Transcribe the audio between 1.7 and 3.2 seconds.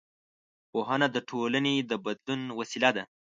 د بدلون وسیله ده